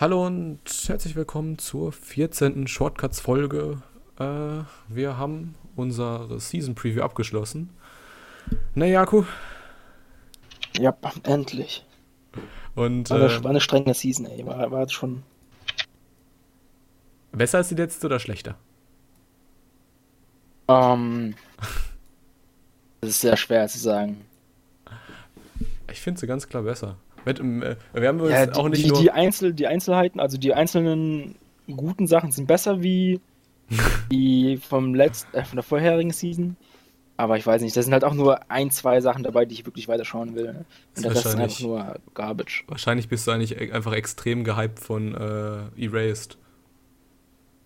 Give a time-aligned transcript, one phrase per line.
[0.00, 2.66] Hallo und herzlich willkommen zur 14.
[2.66, 3.82] Shortcuts-Folge.
[4.18, 7.68] Äh, wir haben unsere Season Preview abgeschlossen.
[8.74, 9.24] Na, Jaku?
[10.78, 11.84] Ja, endlich.
[12.74, 14.46] Und War eine, äh, war eine strenge Season, ey.
[14.46, 15.22] War, war schon.
[17.32, 18.56] besser als die letzte oder schlechter?
[20.66, 21.34] Ähm.
[23.02, 24.24] Das ist sehr schwer zu sagen.
[25.92, 26.96] Ich finde sie ganz klar besser.
[27.24, 29.00] Mit, ähm, äh, wir haben uns Ja, die, auch nicht die, nur.
[29.00, 31.36] die, Einzel, die Einzelheiten, also die einzelnen
[31.74, 33.20] guten Sachen sind besser wie
[34.10, 36.56] die vom letzten, äh, von der vorherigen Season.
[37.16, 39.66] Aber ich weiß nicht, da sind halt auch nur ein, zwei Sachen dabei, die ich
[39.66, 40.54] wirklich weiterschauen will.
[40.54, 40.64] Ne?
[40.96, 42.64] Und der Rest ist einfach nur Garbage.
[42.66, 46.38] Wahrscheinlich bist du eigentlich e- einfach extrem gehypt von äh, Erased.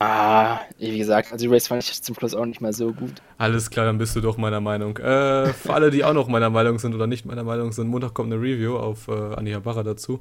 [0.06, 3.22] Ah, wie gesagt, also Race fand ich zum Schluss auch nicht mehr so gut.
[3.38, 4.98] Alles klar, dann bist du doch meiner Meinung.
[4.98, 8.12] Äh, für alle, die auch noch meiner Meinung sind oder nicht meiner Meinung sind, Montag
[8.12, 10.20] kommt eine Review auf äh, Anja Barra dazu.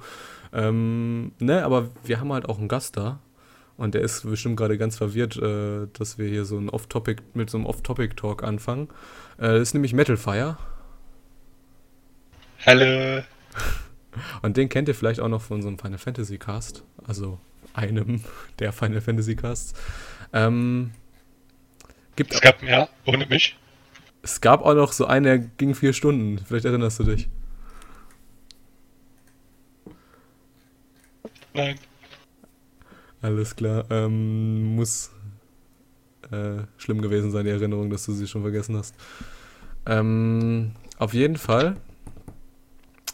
[0.53, 3.19] Ähm, ne, aber wir haben halt auch einen Gast da.
[3.75, 7.49] Und der ist bestimmt gerade ganz verwirrt, äh, dass wir hier so ein Off-Topic, mit
[7.49, 8.87] so einem Off-Topic-Talk anfangen.
[9.37, 10.57] Äh, das ist nämlich Metal Fire.
[12.65, 13.21] Hallo.
[14.41, 16.85] Und den kennt ihr vielleicht auch noch von so einem Final Fantasy Cast.
[17.05, 17.39] Also
[17.73, 18.23] einem
[18.59, 19.73] der Final Fantasy Casts.
[20.33, 20.91] Ähm,
[22.15, 23.57] gibt, Es gab mehr ohne mich.
[24.21, 26.39] es gab auch noch so einen, der ging vier Stunden.
[26.39, 27.29] Vielleicht erinnerst du dich.
[31.53, 31.75] Nein.
[33.21, 33.85] Alles klar.
[33.89, 35.11] Ähm, muss
[36.31, 38.95] äh, schlimm gewesen sein, die Erinnerung, dass du sie schon vergessen hast.
[39.85, 41.77] Ähm, auf jeden Fall.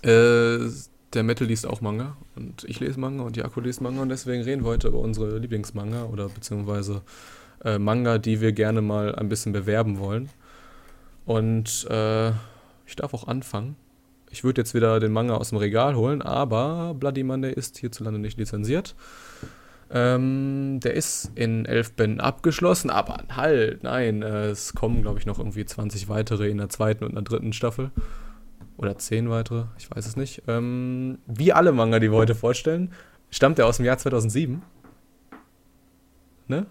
[0.03, 0.59] Äh,
[1.13, 4.43] der Metal liest auch Manga und ich lese Manga und Jaco liest Manga und deswegen
[4.43, 7.01] reden wir heute über unsere Lieblingsmanga oder beziehungsweise
[7.63, 10.29] äh, Manga, die wir gerne mal ein bisschen bewerben wollen.
[11.25, 12.29] Und äh,
[12.85, 13.75] ich darf auch anfangen.
[14.31, 18.19] Ich würde jetzt wieder den Manga aus dem Regal holen, aber Bloody Monday ist hierzulande
[18.19, 18.95] nicht lizenziert.
[19.91, 25.25] Ähm, der ist in elf Bänden abgeschlossen, aber halt, nein, äh, es kommen, glaube ich,
[25.25, 27.89] noch irgendwie 20 weitere in der zweiten und der dritten Staffel.
[28.79, 30.43] Oder 10 weitere, ich weiß es nicht.
[30.47, 32.93] Ähm, wie alle Manga, die wir heute vorstellen,
[33.29, 34.61] stammt er aus dem Jahr 2007.
[36.47, 36.65] Ne?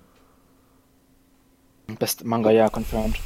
[1.99, 3.21] Best Manga, ja, confirmed.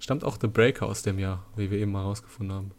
[0.00, 2.70] Stammt auch The Breaker aus dem Jahr, wie wir eben mal herausgefunden haben.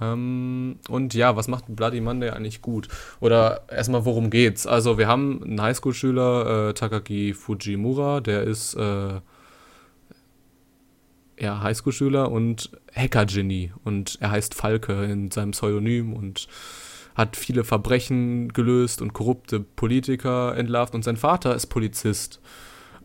[0.00, 2.88] Ähm, und ja, was macht Bloody Monday eigentlich gut?
[3.20, 4.66] Oder erstmal, worum geht's?
[4.66, 9.20] Also, wir haben einen Highschool-Schüler, äh, Takaki Fujimura, der ist äh,
[11.40, 13.72] ja, Highschool-Schüler und Hacker-Genie.
[13.84, 16.48] Und er heißt Falke in seinem Pseudonym und
[17.14, 20.94] hat viele Verbrechen gelöst und korrupte Politiker entlarvt.
[20.94, 22.40] Und sein Vater ist Polizist.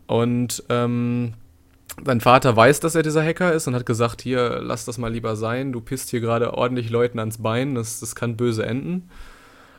[0.06, 1.34] Und ähm,
[2.04, 5.12] sein Vater weiß, dass er dieser Hacker ist und hat gesagt, hier, lass das mal
[5.12, 9.08] lieber sein, du pisst hier gerade ordentlich Leuten ans Bein, das, das kann böse enden.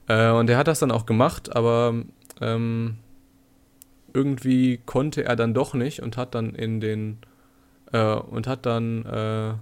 [0.08, 1.94] Äh, und er hat das dann auch gemacht, aber
[2.42, 2.98] ähm,
[4.14, 7.20] irgendwie konnte er dann doch nicht und hat dann in den
[7.92, 9.54] äh, und hat dann äh,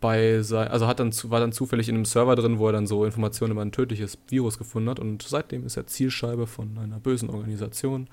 [0.00, 2.72] bei sein, also hat dann zu, war dann zufällig in einem Server drin, wo er
[2.72, 6.76] dann so Informationen über ein tödliches Virus gefunden hat und seitdem ist er Zielscheibe von
[6.78, 8.08] einer bösen Organisation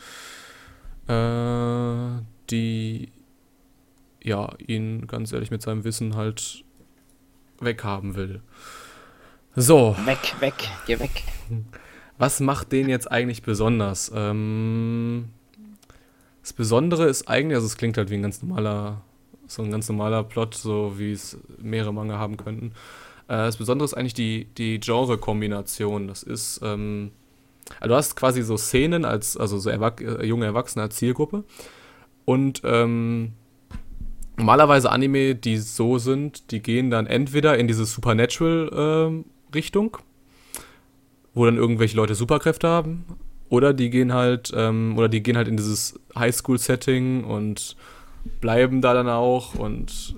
[1.09, 3.11] äh, die
[4.23, 6.63] ja ihn ganz ehrlich mit seinem Wissen halt
[7.59, 8.41] weghaben will.
[9.55, 11.23] So, Weg, weg, geh weg.
[12.17, 14.11] was macht den jetzt eigentlich besonders?
[14.13, 15.29] Ähm,
[16.49, 19.03] das Besondere ist eigentlich, also es klingt halt wie ein ganz normaler,
[19.45, 22.71] so ein ganz normaler Plot, so wie es mehrere Manga haben könnten.
[23.27, 26.07] Äh, das Besondere ist eigentlich die, die Genre-Kombination.
[26.07, 27.11] Das ist, ähm,
[27.79, 31.43] also du hast quasi so Szenen als, also so Erwach äh, junge Erwachsene als Zielgruppe.
[32.25, 33.33] Und ähm,
[34.35, 39.99] normalerweise Anime, die so sind, die gehen dann entweder in diese Supernatural-Richtung,
[41.35, 43.05] wo dann irgendwelche Leute Superkräfte haben,
[43.49, 47.75] oder die gehen halt, ähm, oder die gehen halt in dieses Highschool-Setting und
[48.41, 50.15] bleiben da dann auch und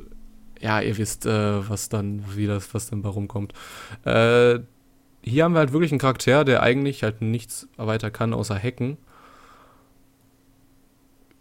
[0.60, 3.54] ja, ihr wisst, äh, was dann, wie das, was dann warum kommt.
[4.06, 4.60] Äh,
[5.24, 8.98] hier haben wir halt wirklich einen Charakter, der eigentlich halt nichts weiter kann, außer hacken.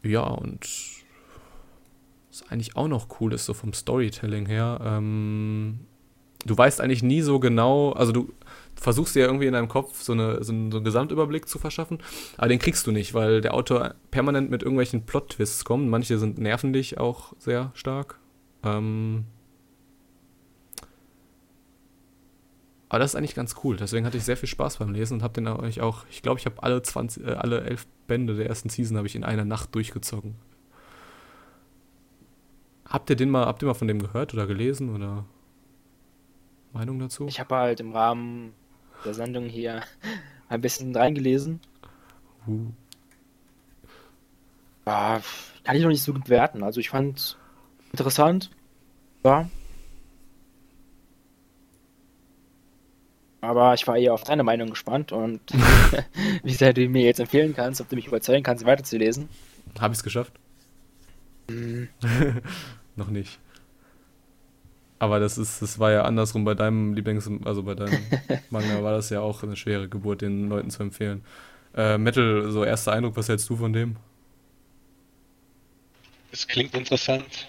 [0.03, 0.67] Ja, und
[2.31, 4.81] was eigentlich auch noch cool ist, so vom Storytelling her.
[4.83, 5.81] Ähm,
[6.47, 8.33] du weißt eigentlich nie so genau, also du
[8.81, 11.59] versuchst dir ja irgendwie in deinem Kopf so, eine, so, einen, so einen Gesamtüberblick zu
[11.59, 11.99] verschaffen,
[12.37, 15.89] aber den kriegst du nicht, weil der Autor permanent mit irgendwelchen Plot-Twists kommt.
[15.89, 18.19] Manche sind nerven dich auch sehr stark.
[18.65, 19.27] Ähm,
[22.89, 23.77] aber das ist eigentlich ganz cool.
[23.77, 26.41] Deswegen hatte ich sehr viel Spaß beim Lesen und habe den euch auch, ich glaube,
[26.41, 29.45] ich habe alle 20, äh, alle elf Bände der ersten Season habe ich in einer
[29.45, 30.35] Nacht durchgezogen.
[32.87, 35.25] Habt ihr den mal, habt ihr mal von dem gehört oder gelesen oder?
[36.73, 37.27] Meinung dazu?
[37.27, 38.53] Ich habe halt im Rahmen
[39.05, 39.83] der Sendung hier
[40.49, 41.61] ein bisschen reingelesen.
[42.47, 42.67] Uh.
[44.87, 45.21] Ja,
[45.65, 46.63] kann ich noch nicht so gut bewerten.
[46.63, 47.37] Also ich fand
[47.93, 48.51] interessant.
[49.25, 49.49] Ja.
[53.43, 55.41] Aber ich war eher auf deine Meinung gespannt und
[56.43, 59.29] wie sehr du mir jetzt empfehlen kannst, ob du mich überzeugen kannst, weiterzulesen.
[59.79, 60.33] Habe ich es geschafft?
[61.51, 61.89] Hm,
[62.97, 63.39] Noch nicht.
[65.01, 67.99] Aber das ist, das war ja andersrum bei deinem Lieblings, also bei deinem
[68.51, 71.25] Manga war das ja auch eine schwere Geburt, den Leuten zu empfehlen.
[71.75, 73.97] Äh, Metal, so erster Eindruck, was hältst du von dem?
[76.33, 77.49] Es klingt interessant.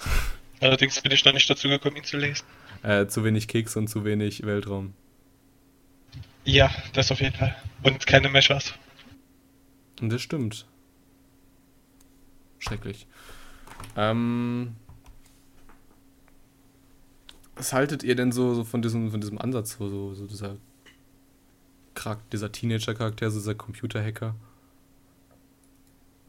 [0.60, 2.46] Allerdings bin ich noch nicht dazu gekommen, ihn zu lesen.
[2.82, 4.94] Äh, zu wenig Keks und zu wenig Weltraum.
[6.44, 7.54] Ja, das auf jeden Fall.
[7.82, 8.72] Und keine Meshers.
[10.00, 10.66] Und das stimmt.
[12.58, 13.06] Schrecklich.
[13.98, 14.76] Ähm,
[17.56, 20.56] was haltet ihr denn so, so von, diesem, von diesem Ansatz, so, so, so dieser,
[22.32, 24.34] dieser Teenager-Charakter, so dieser Computer-Hacker?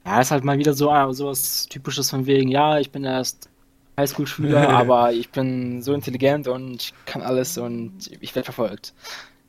[0.05, 3.49] Ja, ist halt mal wieder so ah, sowas Typisches von wegen, ja, ich bin erst
[3.97, 8.93] Highschool-Schüler, aber ich bin so intelligent und ich kann alles und ich werde verfolgt.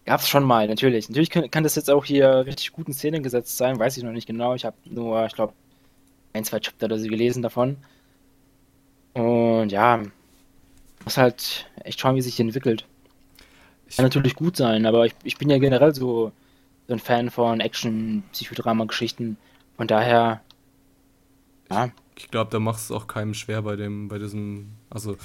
[0.05, 1.09] Gab's schon mal, natürlich.
[1.09, 4.03] Natürlich kann, kann das jetzt auch hier richtig gut in Szene gesetzt sein, weiß ich
[4.03, 4.55] noch nicht genau.
[4.55, 5.53] Ich habe nur, ich glaube,
[6.33, 7.77] ein, zwei Chapter oder so gelesen davon.
[9.13, 10.03] Und ja,
[11.05, 12.87] muss halt echt schauen, wie sich entwickelt.
[13.89, 16.33] Ich, Kann natürlich gut sein, aber ich, ich bin ja generell so,
[16.87, 19.39] so ein Fan von Action, Psychodrama-Geschichten.
[19.77, 20.43] Von daher,
[21.71, 25.17] ja, ich glaube, da macht es auch keinem schwer bei dem, bei diesem, also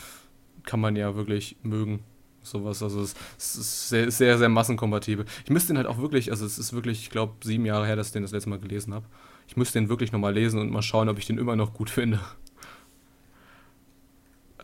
[0.63, 2.03] kann man ja wirklich mögen.
[2.43, 5.25] Sowas, also es, es ist sehr, sehr, sehr massenkompatibel.
[5.45, 7.95] Ich müsste den halt auch wirklich, also es ist wirklich, ich glaube, sieben Jahre her,
[7.95, 9.05] dass ich den das letzte Mal gelesen habe.
[9.47, 11.89] Ich müsste den wirklich nochmal lesen und mal schauen, ob ich den immer noch gut
[11.89, 12.19] finde.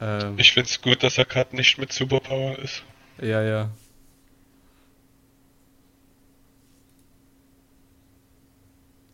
[0.01, 2.83] Ähm, Ich find's gut, dass er gerade nicht mit Superpower ist.
[3.21, 3.69] ja, ja.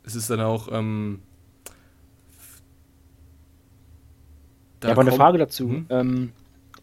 [0.03, 1.21] Es ist dann auch, ähm,
[4.79, 5.67] da ja, aber eine Frage dazu.
[5.67, 5.85] Mhm.
[5.89, 6.31] Ähm,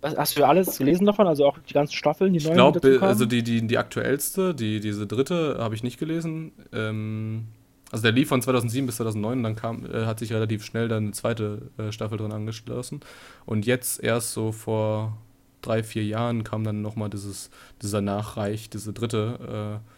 [0.01, 1.27] was- hast du alles gelesen davon?
[1.29, 3.09] Also auch die ganzen Staffeln, die Ich neuen, glaube, die dazu kamen?
[3.11, 6.53] also die, die, die aktuellste, die, diese dritte, habe ich nicht gelesen.
[6.73, 7.47] Ähm,
[7.93, 10.89] also der lief von 2007 bis 2009 und dann kam, äh, hat sich relativ schnell
[10.89, 13.01] dann eine zweite äh, Staffel dran angeschlossen.
[13.45, 15.19] Und jetzt erst so vor
[15.61, 17.51] drei, vier Jahren kam dann nochmal dieses,
[17.83, 19.81] dieser Nachreich, diese dritte.
[19.83, 19.89] Äh,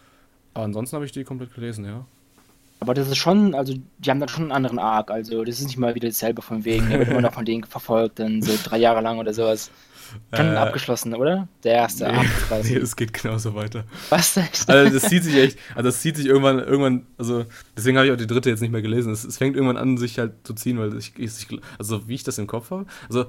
[0.53, 2.05] aber ansonsten habe ich die komplett gelesen, ja.
[2.85, 5.09] Aber das ist schon, also die haben dann schon einen anderen Arc.
[5.09, 7.63] Also das ist nicht mal wieder dasselbe von wegen, der wird immer noch von denen
[7.63, 9.71] verfolgt, dann so drei Jahre lang oder sowas.
[10.35, 11.47] Schon Äh, abgeschlossen, oder?
[11.63, 12.27] Der erste Nee, Arc
[12.63, 13.85] nee, es geht genauso weiter.
[14.09, 14.37] Was?
[14.37, 14.69] Echt?
[14.69, 17.45] Also das zieht sich echt, also das zieht sich irgendwann, irgendwann, also
[17.75, 19.11] deswegen habe ich auch die dritte jetzt nicht mehr gelesen.
[19.11, 22.13] Es, es fängt irgendwann an, sich halt zu ziehen, weil ich, ich, ich also wie
[22.13, 22.85] ich das im Kopf habe.
[23.09, 23.25] Also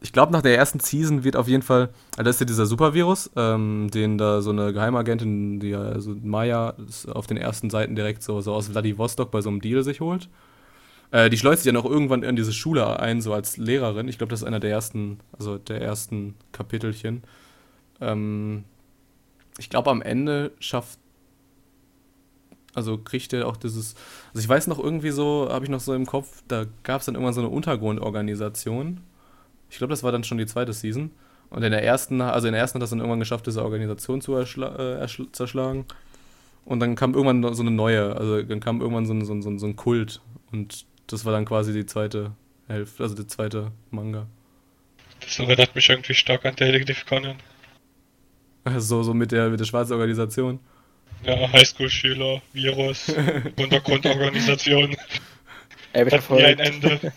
[0.00, 2.66] ich glaube, nach der ersten Season wird auf jeden Fall, also das ist ja dieser
[2.66, 6.74] Supervirus, ähm, den da so eine Geheimagentin, die also Maya,
[7.12, 10.28] auf den ersten Seiten direkt so, so aus Vladivostok bei so einem Deal sich holt.
[11.10, 14.08] Äh, die schleust sich ja noch irgendwann in diese Schule ein, so als Lehrerin.
[14.08, 17.22] Ich glaube, das ist einer der ersten, also der ersten Kapitelchen.
[18.00, 18.64] Ähm,
[19.58, 20.98] ich glaube, am Ende schafft.
[22.74, 23.96] Also kriegt er auch dieses.
[24.28, 27.06] Also ich weiß noch irgendwie so, habe ich noch so im Kopf, da gab es
[27.06, 29.00] dann irgendwann so eine Untergrundorganisation.
[29.70, 31.10] Ich glaube, das war dann schon die zweite Season.
[31.50, 34.20] Und in der ersten, also in der ersten hat das dann irgendwann geschafft, diese Organisation
[34.20, 35.86] zu erschla äh, erschl- zerschlagen.
[36.64, 39.58] Und dann kam irgendwann so eine neue, also dann kam irgendwann so ein, so ein,
[39.58, 40.20] so ein, Kult.
[40.52, 42.32] Und das war dann quasi die zweite
[42.66, 44.26] Hälfte, also der zweite Manga.
[45.20, 47.36] Das erinnert mich irgendwie stark an Detective Conan.
[48.76, 50.60] So, so mit der, mit der schwarzen Organisation.
[51.24, 53.08] Ja, Highschool-Schüler, Virus,
[53.58, 54.94] Untergrundorganisation,
[55.92, 56.58] Er wird hat nie ein.
[56.58, 57.12] Ende.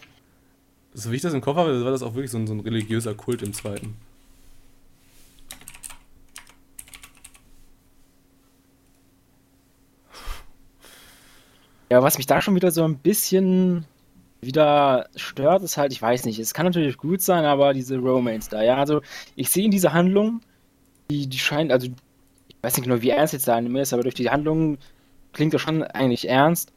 [0.94, 2.60] So wie ich das im Kopf habe, war das auch wirklich so ein, so ein
[2.60, 3.96] religiöser Kult im zweiten.
[11.90, 13.86] Ja, was mich da schon wieder so ein bisschen
[14.42, 18.50] wieder stört, ist halt, ich weiß nicht, es kann natürlich gut sein, aber diese Romance
[18.50, 19.02] da, ja, also
[19.36, 20.42] ich sehe in dieser Handlung,
[21.10, 24.04] die, die scheint, also ich weiß nicht genau, wie ernst jetzt der Anime ist, aber
[24.04, 24.78] durch die Handlung
[25.34, 26.72] klingt das schon eigentlich ernst.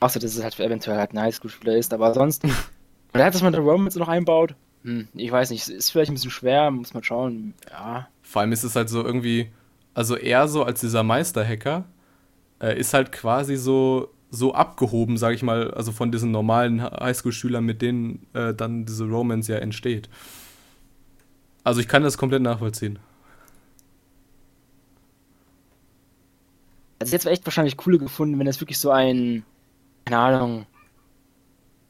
[0.00, 2.42] Außer, dass es halt eventuell halt ein Highschool-Spieler ist, aber sonst,
[3.14, 6.30] oder dass man da Romance noch einbaut, hm, ich weiß nicht, ist vielleicht ein bisschen
[6.30, 8.08] schwer, muss man schauen, ja.
[8.22, 9.50] Vor allem ist es halt so irgendwie,
[9.94, 11.84] also er so als dieser Meisterhacker
[12.60, 17.64] äh, ist halt quasi so, so abgehoben, sag ich mal, also von diesen normalen Highschool-Schülern,
[17.64, 20.08] mit denen äh, dann diese Romance ja entsteht.
[21.64, 22.98] Also ich kann das komplett nachvollziehen.
[27.00, 29.42] Also jetzt wäre echt wahrscheinlich cooler gefunden, wenn das wirklich so ein,
[30.04, 30.66] keine Ahnung,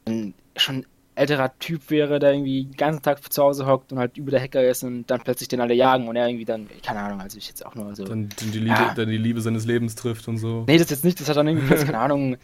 [0.06, 4.16] ein schon älterer Typ wäre, der irgendwie den ganzen Tag zu Hause hockt und halt
[4.16, 7.00] über der Hacker ist und dann plötzlich den alle jagen und er irgendwie dann, keine
[7.00, 8.04] Ahnung, also ich jetzt auch nur so.
[8.04, 8.94] Dann die, Liebe, Ja.
[8.94, 10.64] dann die Liebe seines Lebens trifft und so.
[10.66, 12.36] Nee, das jetzt nicht, das hat dann irgendwie plötzlich, keine Ahnung,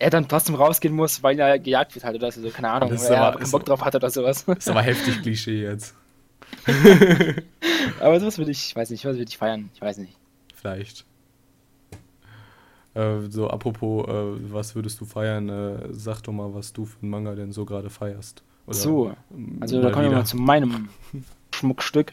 [0.00, 3.08] er dann trotzdem rausgehen muss, weil er gejagt wird halt oder so, keine Ahnung, Das
[3.08, 4.44] weil er keinen Bock drauf hat oder sowas.
[4.44, 5.94] Ist aber heftig Klischee jetzt.
[8.00, 10.16] Aber sowas würde ich, ich weiß nicht, was würde ich feiern, ich weiß nicht.
[10.54, 11.04] Vielleicht.
[12.94, 15.48] Äh, so, apropos, äh, was würdest du feiern?
[15.48, 18.42] Äh, sag doch mal, was du für einen Manga denn so gerade feierst.
[18.66, 20.88] Oder, so, ähm, also da kommen wir mal zu meinem
[21.54, 22.12] Schmuckstück.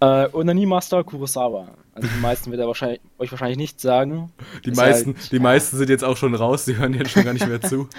[0.00, 1.68] Äh, Onani Master Kurosawa.
[1.94, 4.32] Also die meisten wird er wahrscheinlich, euch wahrscheinlich nicht sagen.
[4.64, 7.24] Die ist meisten, halt- die meisten sind jetzt auch schon raus, die hören jetzt schon
[7.24, 7.88] gar nicht mehr zu.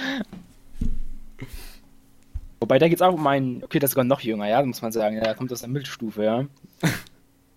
[2.59, 4.81] Wobei da geht es auch um einen, okay, das ist sogar noch jünger, ja, muss
[4.81, 5.17] man sagen.
[5.17, 6.45] Ja, er kommt aus der Mittelstufe, ja.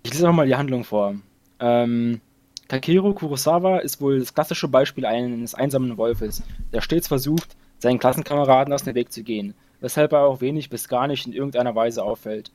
[0.03, 1.17] Ich lese auch mal die Handlung vor.
[1.59, 2.21] Ähm,
[2.68, 6.42] Takero Kurosawa ist wohl das klassische Beispiel eines einsamen Wolfes,
[6.73, 10.88] der stets versucht, seinen Klassenkameraden aus dem Weg zu gehen, weshalb er auch wenig bis
[10.88, 12.50] gar nicht in irgendeiner Weise auffällt.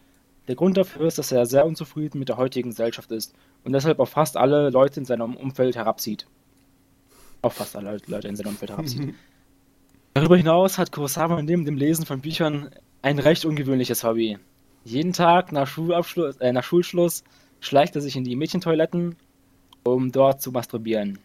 [0.47, 3.99] Der Grund dafür ist, dass er sehr unzufrieden mit der heutigen Gesellschaft ist und deshalb
[3.99, 6.25] auf fast alle Leute in seinem Umfeld herabzieht.
[7.41, 9.13] Auf fast alle Leute in seinem Umfeld herabzieht.
[10.13, 12.69] Darüber hinaus hat Kurosawa neben dem Lesen von Büchern
[13.01, 14.37] ein recht ungewöhnliches Hobby.
[14.83, 17.23] Jeden Tag nach, Schulabschluss, äh, nach Schulschluss
[17.61, 19.15] schleicht er sich in die Mädchentoiletten,
[19.83, 21.19] um dort zu masturbieren.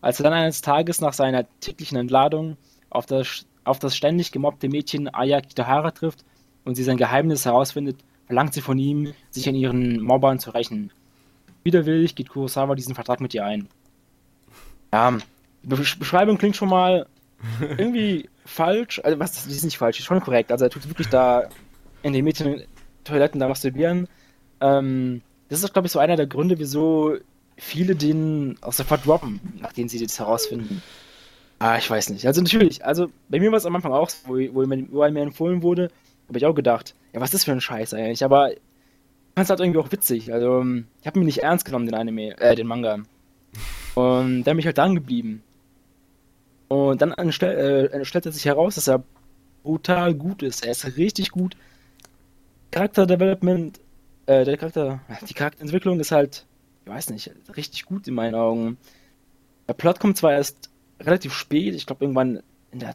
[0.00, 2.56] Als er dann eines Tages nach seiner täglichen Entladung
[2.88, 6.24] auf das, auf das ständig gemobbte Mädchen Aya Kitahara trifft
[6.64, 10.92] und sie sein Geheimnis herausfindet, verlangt sie von ihm, sich an ihren Mobbern zu rächen.
[11.64, 13.68] Widerwillig geht Kurosawa diesen Vertrag mit ihr ein.
[14.92, 15.18] Ja,
[15.62, 17.06] die Be Beschreibung klingt schon mal
[17.60, 19.00] irgendwie falsch.
[19.04, 20.50] Also, was, die ist nicht falsch, die ist schon korrekt.
[20.52, 21.48] Also, er tut wirklich da
[22.02, 24.08] in den Mädchen-Toiletten da masturbieren.
[24.60, 27.16] Ähm, das ist, glaube ich, so einer der Gründe, wieso
[27.56, 30.82] viele den auch sofort droppen, nachdem sie das herausfinden.
[31.58, 32.26] Ah, ich weiß nicht.
[32.26, 35.20] Also, natürlich, also bei mir war es am Anfang auch wo, wo, mir, wo mir
[35.20, 35.90] empfohlen wurde,
[36.28, 38.24] habe ich auch gedacht, ja, was ist das für ein Scheiß eigentlich?
[38.24, 38.60] Aber ich
[39.34, 40.32] fand es halt irgendwie auch witzig.
[40.32, 40.64] Also,
[41.00, 43.00] ich habe mir nicht ernst genommen, den Anime, äh, den Manga.
[43.94, 45.42] Und dann bin ich halt dran geblieben.
[46.68, 49.02] Und dann äh, stellt er sich heraus, dass er
[49.64, 50.64] brutal gut ist.
[50.64, 51.56] Er ist richtig gut.
[52.70, 53.80] Charakterdevelopment,
[54.26, 56.46] äh, der Charakter, die Charakterentwicklung ist halt,
[56.84, 58.78] ich weiß nicht, richtig gut in meinen Augen.
[59.68, 62.94] Der Plot kommt zwar erst relativ spät, ich glaube irgendwann in der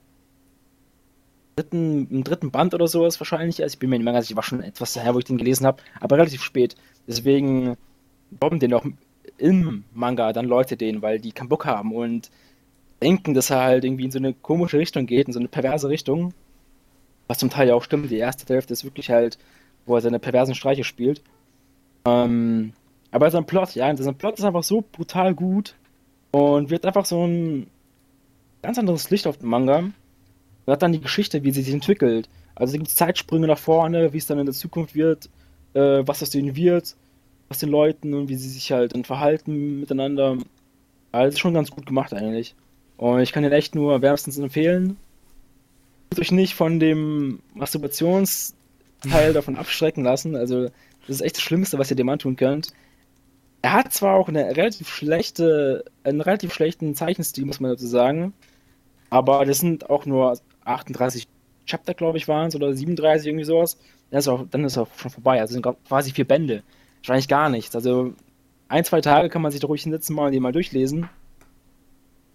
[1.55, 3.75] dritten, im dritten Band oder sowas wahrscheinlich erst.
[3.75, 5.65] Ich bin mir nicht mehr ganz sicher, war schon etwas her, wo ich den gelesen
[5.65, 6.75] habe, aber relativ spät.
[7.07, 7.77] Deswegen
[8.31, 8.85] bomben den auch
[9.37, 12.29] im Manga dann Leute den, weil die keinen Bock haben und
[13.01, 15.89] denken, dass er halt irgendwie in so eine komische Richtung geht, in so eine perverse
[15.89, 16.33] Richtung.
[17.27, 18.11] Was zum Teil ja auch stimmt.
[18.11, 19.37] Die erste Hälfte ist wirklich halt,
[19.85, 21.21] wo er seine perversen Streiche spielt.
[22.05, 22.73] Ähm,
[23.11, 25.75] aber sein Plot, ja, sein Plot ist einfach so brutal gut
[26.31, 27.67] und wird einfach so ein
[28.61, 29.77] ganz anderes Licht auf den Manga.
[29.77, 32.27] Und hat dann die Geschichte, wie sie sich entwickelt.
[32.55, 35.29] Also es gibt Zeitsprünge nach vorne, wie es dann in der Zukunft wird,
[35.73, 36.95] äh, was aus denen wird,
[37.49, 40.37] aus den Leuten und wie sie sich halt dann verhalten miteinander.
[41.11, 42.55] Also schon ganz gut gemacht eigentlich.
[42.97, 44.97] Und ich kann den echt nur wärmstens empfehlen.
[46.09, 47.39] Tut euch nicht von dem
[49.03, 50.35] Masturbationsteil davon abschrecken lassen.
[50.35, 50.65] Also,
[51.07, 52.73] das ist echt das Schlimmste, was ihr dem antun könnt.
[53.61, 58.33] Er hat zwar auch eine relativ schlechte, einen relativ schlechten Zeichenstil, muss man dazu sagen.
[59.09, 61.27] Aber das sind auch nur 38
[61.65, 63.77] Chapter, glaube ich, waren es, oder 37, irgendwie sowas.
[64.11, 65.39] Dann ist, auch, dann ist auch schon vorbei.
[65.39, 66.63] Also sind quasi vier Bände.
[67.01, 67.75] Wahrscheinlich gar nichts.
[67.75, 68.13] Also
[68.67, 71.09] ein, zwei Tage kann man sich da ruhig hinsetzen mal und den mal durchlesen.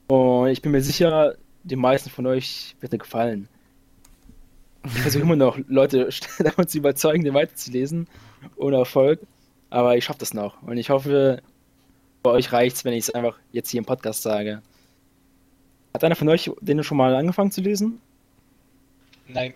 [0.09, 3.49] Und ich bin mir sicher, den meisten von euch wird er gefallen.
[4.85, 6.09] Ich versuche immer noch, Leute
[6.39, 8.09] davon zu überzeugen, den weiterzulesen.
[8.57, 9.21] Ohne Erfolg.
[9.69, 10.63] Aber ich schaffe das noch.
[10.63, 11.43] Und ich hoffe,
[12.23, 14.63] bei euch reicht's, wenn ich es einfach jetzt hier im Podcast sage.
[15.95, 18.01] Hat einer von euch den schon mal angefangen zu lesen?
[19.29, 19.55] Nein.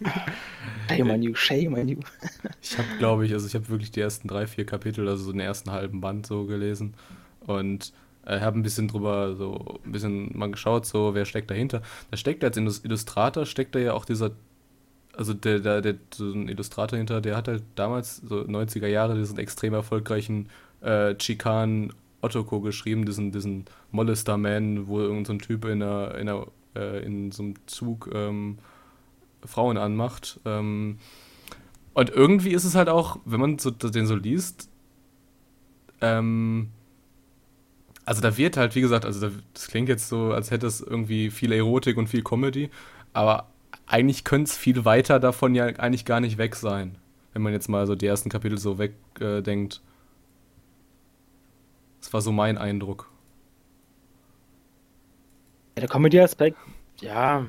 [0.88, 1.98] Shame on you, shame on you.
[2.62, 5.32] Ich habe, glaube ich, also ich habe wirklich die ersten drei, vier Kapitel, also so
[5.32, 6.94] den ersten halben Band so gelesen
[7.40, 7.92] und
[8.26, 11.82] äh, habe ein bisschen drüber, so ein bisschen mal geschaut, so wer steckt dahinter.
[12.10, 14.32] Da steckt als Illus- Illustrator, steckt da ja auch dieser,
[15.16, 19.16] also der, der, der, so ein Illustrator hinter, der hat halt damals, so 90er Jahre,
[19.16, 20.48] diesen extrem erfolgreichen
[20.82, 26.46] äh, Chikan Otoko geschrieben, diesen, diesen Molester-Man, wo irgendein so Typ in, einer, in, einer,
[26.74, 28.58] äh, in so einem Zug ähm,
[29.44, 30.40] Frauen anmacht.
[30.44, 30.98] Ähm,
[31.94, 34.68] und irgendwie ist es halt auch, wenn man so, den so liest,
[36.00, 36.70] ähm,
[38.06, 40.80] also da wird halt, wie gesagt, also da, das klingt jetzt so, als hätte es
[40.80, 42.70] irgendwie viel Erotik und viel Comedy,
[43.12, 43.48] aber
[43.86, 46.96] eigentlich könnte es viel weiter davon ja eigentlich gar nicht weg sein,
[47.34, 49.74] wenn man jetzt mal so die ersten Kapitel so wegdenkt.
[49.74, 49.80] Äh,
[52.00, 53.10] das war so mein Eindruck.
[55.76, 56.56] Ja, der Comedy-Aspekt,
[57.00, 57.46] ja,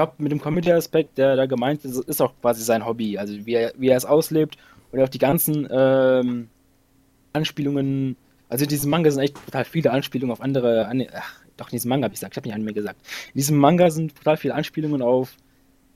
[0.00, 3.18] glaube, mit dem Comedy-Aspekt, der da gemeint ist, ist auch quasi sein Hobby.
[3.18, 4.56] Also wie er, wie er es auslebt
[4.92, 6.48] und auch die ganzen ähm,
[7.32, 8.16] Anspielungen.
[8.50, 10.86] Also in diesem Manga sind echt total viele Anspielungen auf andere.
[10.86, 13.00] An, ach, doch, in diesem Manga habe ich gesagt, ich habe nicht Anime gesagt.
[13.28, 15.36] In diesem Manga sind total viele Anspielungen auf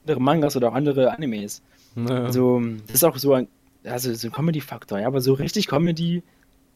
[0.02, 1.62] andere Mangas oder auch andere Animes.
[1.96, 2.24] Naja.
[2.24, 3.48] Also, das ist auch so ein,
[3.82, 6.22] also so ein Comedy-Faktor, ja, aber so richtig Comedy,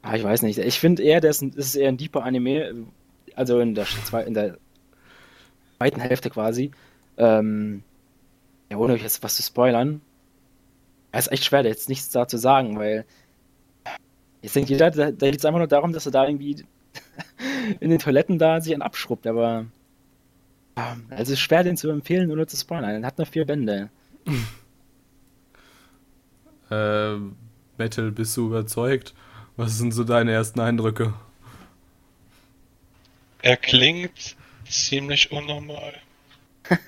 [0.03, 0.59] ah, ich weiß nicht.
[0.59, 2.87] Ich finde eher, das ist eher ein deeper Anime,
[3.35, 3.87] also in der,
[4.27, 4.59] in der
[5.77, 6.73] zweiten Hälfte quasi.
[7.17, 7.83] Ähm,
[8.71, 10.01] ja, ohne euch jetzt was zu spoilern.
[11.13, 13.05] Es ist echt schwer, da jetzt nichts dazu sagen, weil
[14.42, 16.64] jetzt denkt jeder, da, da geht es einfach nur darum, dass er da irgendwie
[17.80, 19.66] in den Toiletten da sich einen abschrubbt, aber
[20.76, 23.02] ja, also es ist schwer, den zu empfehlen, ohne zu spoilern.
[23.02, 23.90] Er hat nur vier Bände.
[26.71, 27.16] Äh,
[27.78, 29.14] Metal, bist du überzeugt?
[29.57, 31.14] Was sind so deine ersten Eindrücke?
[33.40, 34.37] Er klingt
[34.68, 35.95] ziemlich unnormal.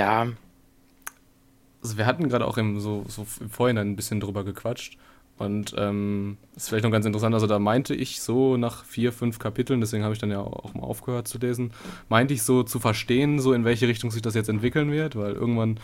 [0.00, 0.28] Ja,
[1.86, 4.98] Also wir hatten gerade auch im, so, so im Vorhinein ein bisschen drüber gequatscht.
[5.38, 9.38] Und ähm, ist vielleicht noch ganz interessant, also da meinte ich so nach vier, fünf
[9.38, 11.72] Kapiteln, deswegen habe ich dann ja auch mal aufgehört zu lesen,
[12.08, 15.34] meinte ich so zu verstehen, so in welche Richtung sich das jetzt entwickeln wird, weil
[15.34, 15.78] irgendwann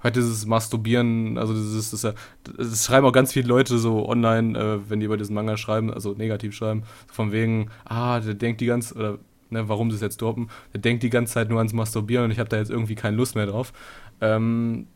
[0.00, 2.14] halt dieses Masturbieren, also dieses, das,
[2.56, 5.92] das schreiben auch ganz viele Leute so online, äh, wenn die über diesen Manga schreiben,
[5.92, 9.18] also negativ schreiben, so von wegen, ah, der denkt die ganze, oder
[9.50, 12.30] ne, warum sie es jetzt droppen, der denkt die ganze Zeit nur ans Masturbieren und
[12.30, 13.72] ich habe da jetzt irgendwie keine Lust mehr drauf.
[14.20, 14.86] Ähm,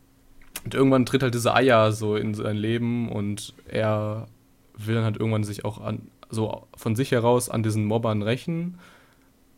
[0.63, 4.27] und irgendwann tritt halt diese Eier so in sein Leben und er
[4.75, 8.79] will dann halt irgendwann sich auch an, so von sich heraus an diesen Mobbern rächen.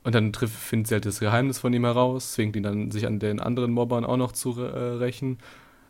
[0.04, 3.08] Und dann trifft, findet sie halt das Geheimnis von ihm heraus, zwingt ihn dann, sich
[3.08, 5.40] an den anderen Mobbern auch noch zu äh, rächen.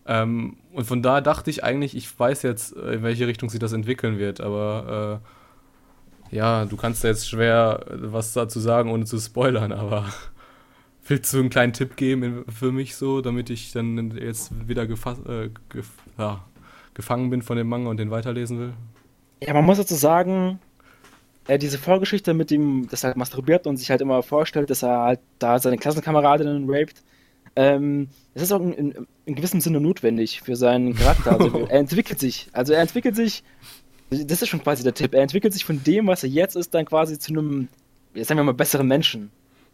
[0.08, 3.60] Ähm, und von da dachte ich eigentlich, ich weiß jetzt, äh, in welche Richtung sich
[3.60, 5.22] das entwickeln wird, aber
[6.32, 10.06] äh, ja, du kannst da jetzt schwer äh, was dazu sagen, ohne zu spoilern, aber
[11.08, 15.50] willst du einen kleinen Tipp geben für mich so, damit ich dann jetzt wieder äh,
[15.70, 16.46] gef ja,
[16.94, 18.74] gefangen bin von dem Manga und den weiterlesen will?
[19.42, 20.60] Ja, man muss dazu sagen,
[21.48, 25.02] äh, diese Vorgeschichte mit dem, dass er masturbiert und sich halt immer vorstellt, dass er
[25.02, 27.04] halt da seine Klassenkameradinnen raped,
[27.56, 31.40] ähm, das ist auch in, in, in gewissem Sinne notwendig für seinen Charakter.
[31.40, 32.50] Also, er entwickelt sich.
[32.52, 33.44] Also er entwickelt sich,
[34.10, 36.74] das ist schon quasi der Tipp, er entwickelt sich von dem, was er jetzt ist,
[36.74, 37.68] dann quasi zu einem,
[38.14, 39.32] jetzt sagen wir mal, besseren Menschen.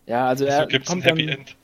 [0.07, 1.55] Ja, also er Also gibt's ein kommt dann, Happy End.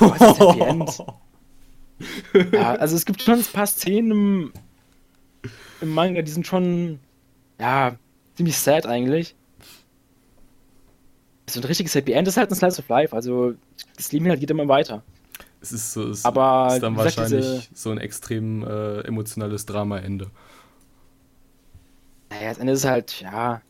[0.00, 1.02] Was ist Happy End?
[2.52, 4.52] Ja, also es gibt schon ein paar Szenen im,
[5.80, 7.00] im Manga, die sind schon,
[7.58, 7.96] ja,
[8.36, 9.34] ziemlich sad eigentlich.
[11.50, 13.54] So ein richtiges Happy End ist halt ein Slice of Life, also
[13.96, 15.02] das Leben halt geht immer weiter.
[15.60, 19.66] Es ist, so, es Aber ist dann gesagt, wahrscheinlich diese- so ein extrem äh, emotionales
[19.66, 20.30] Drama-Ende.
[22.30, 23.60] Naja, das Ende ist halt, ja.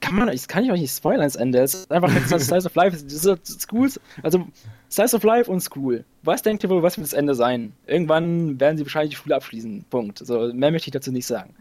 [0.00, 1.60] Kann man, das kann ich euch nicht spoilern, das Ende.
[1.60, 2.96] Es ist einfach Slice of Life.
[2.96, 3.90] Das ist School,
[4.22, 4.46] also
[4.90, 6.04] Slice of Life und School.
[6.22, 7.72] Was denkt ihr wohl, was wird das Ende sein?
[7.86, 9.84] Irgendwann werden sie wahrscheinlich die Schule abschließen.
[9.90, 10.20] Punkt.
[10.20, 11.54] Also mehr möchte ich dazu nicht sagen.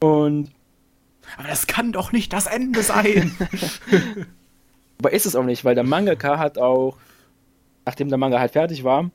[0.00, 0.50] Und
[1.36, 3.36] Aber das kann doch nicht das Ende sein!
[4.98, 6.96] Aber ist es auch nicht, weil der Mangaka hat auch,
[7.84, 9.10] nachdem der Manga halt fertig war,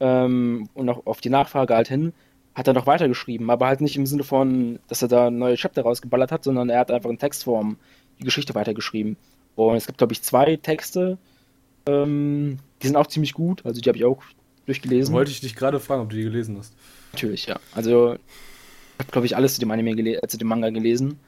[0.00, 2.12] ähm, und auch auf die Nachfrage halt hin,
[2.54, 5.82] hat er noch weitergeschrieben, aber halt nicht im Sinne von, dass er da neue Chapter
[5.82, 7.76] rausgeballert hat, sondern er hat einfach in Textform
[8.20, 9.16] die Geschichte weitergeschrieben.
[9.56, 11.18] Und es gibt, glaube ich, zwei Texte,
[11.86, 14.22] ähm, die sind auch ziemlich gut, also die habe ich auch
[14.66, 15.14] durchgelesen.
[15.14, 16.74] Wollte ich dich gerade fragen, ob du die gelesen hast.
[17.12, 17.58] Natürlich, ja.
[17.74, 21.18] Also, ich habe, glaube ich, alles zu dem Anime gele äh, zu dem Manga gelesen.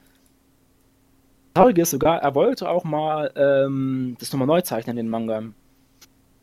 [1.53, 5.43] Das Traurige ist sogar, er wollte auch mal ähm, das nochmal neu zeichnen, den Manga.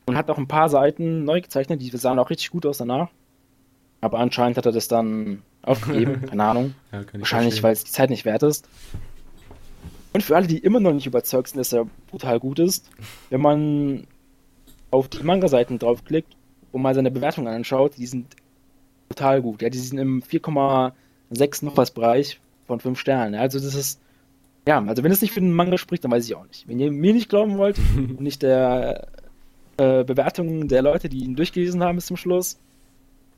[0.07, 3.09] Und hat auch ein paar Seiten neu gezeichnet, die sahen auch richtig gut aus danach.
[4.05, 6.75] Aber anscheinend hat er das dann aufgegeben, keine Ahnung.
[6.93, 8.69] Ja, Wahrscheinlich, weil es die Zeit nicht wert ist.
[10.13, 12.91] Und für alle, die immer noch nicht überzeugt sind, dass er brutal gut ist,
[13.31, 14.07] wenn man
[14.91, 16.37] auf die Manga-Seiten draufklickt
[16.71, 18.37] und mal seine Bewertungen anschaut, die sind
[19.09, 19.63] total gut.
[19.63, 23.35] Ja, die sind im 4,6 noch was Bereich von 5 Sternen.
[23.35, 24.03] Also das ist,
[24.69, 26.69] ja, also wenn es nicht für den Manga spricht, dann weiß ich auch nicht.
[26.69, 29.09] Wenn ihr mir nicht glauben wollt und nicht der
[29.79, 32.59] äh, Bewertungen der Leute, die ihn durchgelesen haben bis zum Schluss,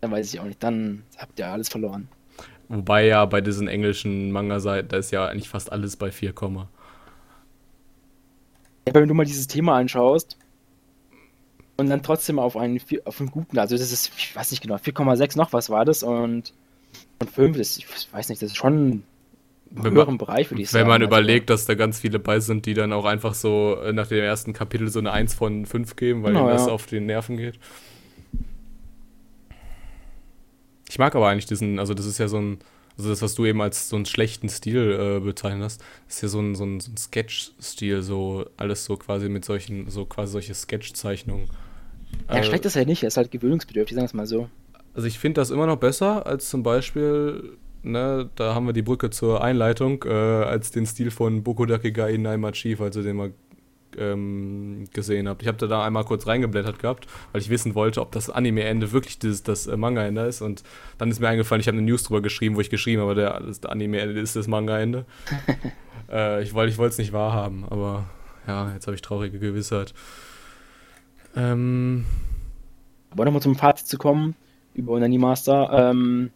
[0.00, 0.62] dann weiß ich auch nicht.
[0.62, 2.08] Dann habt ihr alles verloren.
[2.68, 6.68] Wobei ja bei diesen englischen Manga-Seiten, da ist ja eigentlich fast alles bei 4, Komma.
[8.88, 10.36] Ja, wenn du mal dieses Thema anschaust
[11.76, 14.76] und dann trotzdem auf einen, auf einen guten, also das ist, ich weiß nicht genau,
[14.76, 16.52] 4,6 noch was war das und,
[17.20, 19.02] und 5, das, ich weiß nicht, das ist schon im
[19.70, 20.82] Wenn höheren man- Bereich, würde ich sagen.
[20.82, 23.76] Wenn man Also, überlegt, dass da ganz viele bei sind, die dann auch einfach so
[23.82, 26.66] äh, nach dem ersten Kapitel so eine 1 von 5 geben, weil Genau, ihnen das
[26.66, 26.72] ja.
[26.72, 27.58] auf die Nerven geht.
[30.88, 32.58] Ich mag aber eigentlich diesen, also das ist ja so ein
[32.96, 36.28] Also das, was du eben als so einen schlechten Stil äh, bezeichnet hast, ist ja
[36.28, 40.32] so ein, so ein, so ein Sketch-Stil, so alles so quasi mit solchen, so quasi
[40.32, 41.48] solche Sketch-Zeichnungen.
[42.28, 44.48] Ja, Äh, schlecht ist er nicht, er ist halt gewöhnungsbedürftig, sagen wir es mal so.
[44.94, 48.80] Also ich finde das immer noch besser als zum Beispiel, ne, da haben wir die
[48.82, 53.34] Brücke zur Einleitung, äh, als den Stil von Boku Dakegai Naima Chief, also den mal
[53.98, 55.42] ähm, gesehen habt.
[55.42, 58.92] Ich habe da, da einmal kurz reingeblättert gehabt, weil ich wissen wollte, ob das Anime-Ende
[58.92, 60.42] wirklich das, das äh, Manga-Ende ist.
[60.42, 60.62] Und
[60.98, 63.40] dann ist mir eingefallen, ich habe eine News drüber geschrieben, wo ich geschrieben habe, der,
[63.40, 65.04] das Anime-Ende ist das Manga-Ende.
[66.10, 68.04] äh, ich wollte es nicht wahrhaben, aber
[68.46, 69.92] ja, jetzt habe ich traurige Gewissheit.
[71.34, 72.06] Ähm,
[73.10, 74.34] Aber nochmal zum Fazit zu kommen
[74.74, 75.90] über Onani Master.
[75.90, 76.30] Ähm,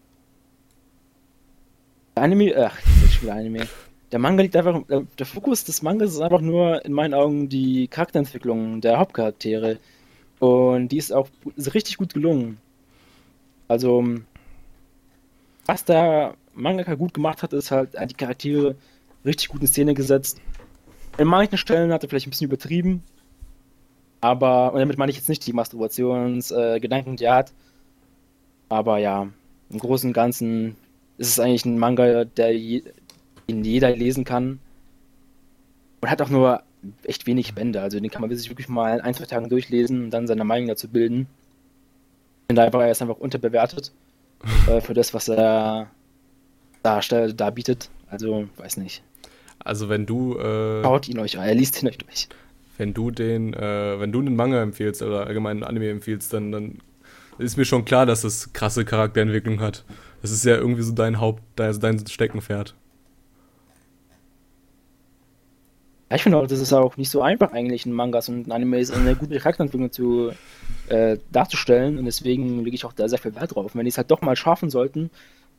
[2.14, 3.66] Anime, ach, das ist schon wieder Anime.
[4.12, 7.48] Der Manga liegt einfach, äh, der Fokus des Mangas ist einfach nur in meinen Augen
[7.48, 9.78] die Charakterentwicklung der Hauptcharaktere.
[10.40, 12.58] Und die ist auch ist richtig gut gelungen.
[13.68, 14.04] Also,
[15.66, 18.74] was der Mangaka gut gemacht hat, ist halt, er hat die Charaktere
[19.24, 20.40] richtig gut in Szene gesetzt.
[21.18, 23.02] In manchen Stellen hat er vielleicht ein bisschen übertrieben,
[24.20, 27.52] aber, und damit meine ich jetzt nicht die Masturbationsgedanken, äh, die er hat.
[28.68, 29.28] Aber ja,
[29.70, 30.76] im Großen und Ganzen
[31.18, 32.82] ist es eigentlich ein Manga, der je,
[33.52, 34.58] den jeder lesen kann.
[36.00, 36.62] Und hat auch nur
[37.04, 37.80] echt wenig Bände.
[37.82, 40.44] Also den kann man sich wirklich mal in ein, zwei Tagen durchlesen und dann seine
[40.44, 41.26] Meinung dazu bilden.
[42.42, 43.92] Ich finde einfach, er ist einfach unterbewertet
[44.68, 45.90] äh, für das, was er
[46.82, 47.90] darstellt, darbietet.
[48.08, 49.02] Also, weiß nicht.
[49.60, 52.28] also wenn du äh, Schaut ihn euch an, er liest ihn euch durch.
[52.78, 56.50] wenn du den, äh, wenn du einen Manga empfiehlst oder allgemein einen Anime empfiehlst, dann,
[56.50, 56.78] dann
[57.38, 59.84] ist mir schon klar, dass es krasse Charakterentwicklung hat.
[60.22, 62.70] Das ist ja irgendwie so dein Haupt, dein, dein Steckenpferd.
[62.70, 62.76] Ja,
[66.16, 69.14] ich finde auch, das ist auch nicht so einfach eigentlich in Mangas und Animes eine
[69.14, 70.32] gute Charakterentwicklung zu
[70.88, 73.74] äh, darzustellen und deswegen lege ich auch da sehr viel Wert drauf.
[73.74, 75.10] Und wenn die es halt doch mal schaffen sollten,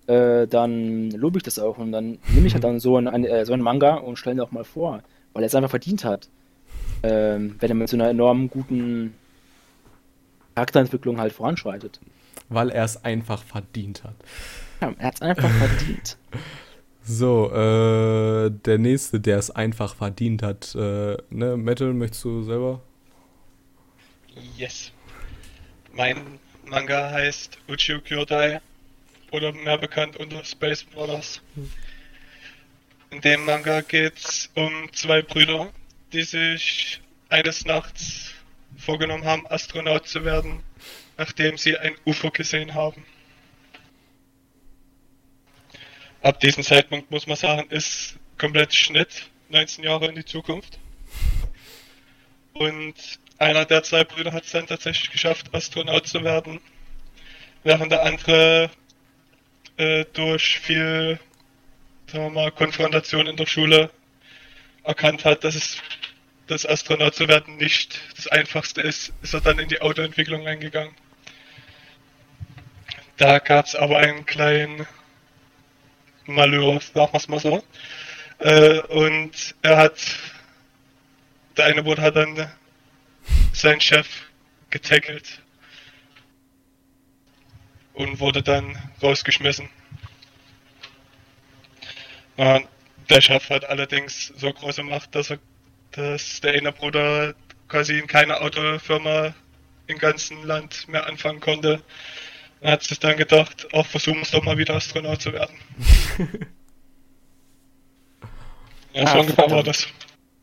[0.08, 3.46] äh, dann lobe ich das auch und dann nehme ich halt dann so einen, äh,
[3.46, 5.02] so einen Manga und stelle ihn auch mal vor,
[5.34, 6.28] weil er es einfach verdient hat.
[7.04, 9.14] Ähm, wenn er mit so einer enorm guten
[10.56, 12.00] Charakterentwicklung halt voranschreitet.
[12.50, 14.16] Weil er es einfach verdient hat.
[14.82, 16.18] Ja, er hat es einfach verdient.
[17.04, 22.82] So, äh, der nächste, der es einfach verdient hat, äh, ne, Metal, möchtest du selber?
[24.56, 24.92] Yes.
[25.94, 28.62] Mein Manga heißt Uchiyo Kyodai
[29.32, 31.42] oder mehr bekannt unter Space Brothers.
[33.10, 35.70] In dem Manga geht's um zwei Brüder,
[36.14, 38.32] die sich eines Nachts
[38.78, 40.64] vorgenommen haben, Astronaut zu werden,
[41.18, 43.04] nachdem sie ein UFO gesehen haben.
[46.22, 50.80] Ab diesem Zeitpunkt muss man sagen, ist komplett Schnitt, 19 Jahre in die Zukunft.
[52.54, 52.96] Und
[53.38, 56.62] einer der zwei Brüder hat es dann tatsächlich geschafft, Astronaut zu werden,
[57.64, 58.70] während der andere
[59.78, 61.20] äh, durch viel
[62.12, 63.90] sagen wir mal, Konfrontation in der Schule
[64.84, 65.78] erkannt hat, dass es
[66.48, 70.94] das Astronaut zu werden nicht das einfachste ist, ist er dann in die Autoentwicklung eingegangen.
[73.18, 74.86] Da gab es aber einen kleinen
[76.26, 77.64] Malheur, sagen wir es mal so.
[78.40, 80.00] Äh, und er hat,
[81.58, 82.52] der eine Bruder hat dann
[83.54, 84.08] seinen Chef
[84.70, 85.42] getackelt
[87.94, 89.70] und wurde dann rausgeschmissen.
[92.38, 92.68] Und
[93.10, 95.40] der Chef hat allerdings so große Macht, dass er,
[95.92, 97.36] dass der eine Bruder
[97.68, 99.36] quasi in keiner Autofirma
[99.88, 101.84] im ganzen Land mehr anfangen konnte.
[102.62, 105.58] Er hat sich dann gedacht, auch versuchen wir es doch mal wieder Astronaut zu werden.
[108.94, 109.88] ja, so Ah, ungefähr war das.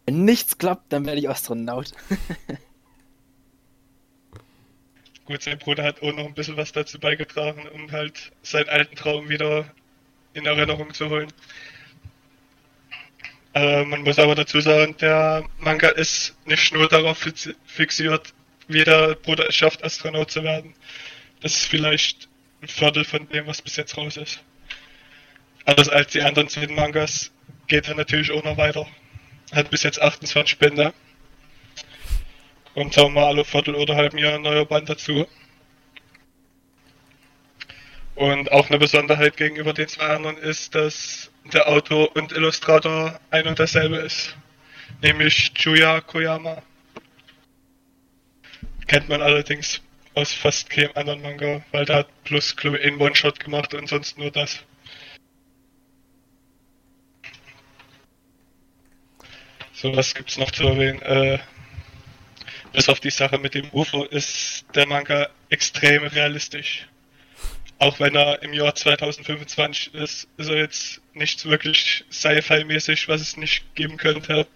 [0.05, 1.93] Wenn nichts klappt, dann werde ich Astronaut.
[5.27, 8.97] Gut, sein Bruder hat auch noch ein bisschen was dazu beigetragen, um halt seinen alten
[8.97, 9.73] Traum wieder
[10.33, 11.33] in Erinnerung zu holen.
[13.55, 17.19] Äh, man muss aber dazu sagen, der Manga ist nicht nur darauf
[17.67, 18.35] fixiert,
[18.67, 20.75] wie der Bruder es schafft, Astronaut zu werden.
[21.41, 22.29] Das ist vielleicht
[22.63, 24.43] ein Viertel von dem, was bis jetzt raus ist.
[25.65, 27.31] Anders als die anderen zehn Mangas
[27.67, 28.87] geht er natürlich auch noch weiter.
[29.53, 30.93] Hat bis jetzt 28 Bände.
[32.75, 35.27] Und wir mal alle Viertel oder halben Jahr ein neuer Band dazu.
[38.15, 43.47] Und auch eine Besonderheit gegenüber den zwei anderen ist, dass der Autor und Illustrator ein
[43.47, 44.37] und dasselbe ist.
[45.03, 46.63] Nämlich Chuya Koyama.
[48.87, 49.81] Kennt man allerdings
[50.15, 54.19] aus fast keinem anderen Manga, weil der hat plus, ich, einen One-Shot gemacht und sonst
[54.19, 54.65] nur das.
[59.73, 61.01] So, was gibt's noch zu erwähnen?
[61.03, 61.39] Äh,
[62.73, 66.87] bis auf die Sache mit dem UFO ist der Manga extrem realistisch.
[67.79, 73.37] auch wenn er im Jahr 2025 ist, ist er jetzt nichts wirklich Sci-Fi-mäßig, was es
[73.37, 74.47] nicht geben könnte.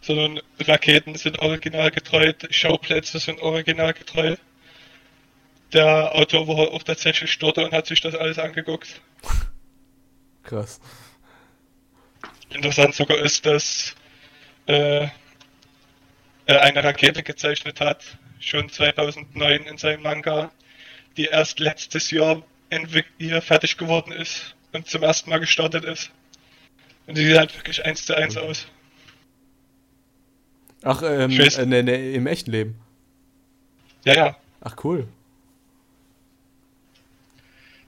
[0.00, 4.36] Sondern Raketen sind originalgetreu, Schauplätze sind originalgetreu.
[5.72, 9.00] Der Autor war auch tatsächlich dort und hat sich das alles angeguckt.
[10.44, 10.80] Krass.
[12.50, 13.94] Interessant sogar ist, dass
[14.66, 15.08] äh,
[16.46, 20.50] er eine Rakete gezeichnet hat, schon 2009 in seinem Manga,
[21.16, 22.42] die erst letztes Jahr
[23.18, 26.10] hier fertig geworden ist und zum ersten Mal gestartet ist.
[27.06, 28.66] Und die sieht halt wirklich eins zu eins aus.
[30.82, 32.80] Ach, ähm, äh, ne, ne, im echten Leben.
[34.04, 34.36] Ja, ja.
[34.60, 35.08] Ach, cool.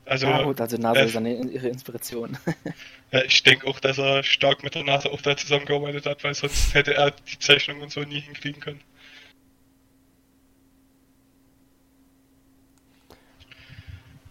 [0.09, 2.39] Also, ja, gut, also NASA äh, ist eine, ihre Inspiration.
[3.13, 6.33] ja, ich denke auch, dass er stark mit der NASA auch da zusammengearbeitet hat, weil
[6.33, 8.81] sonst hätte er die Zeichnung und so nie hinkriegen können.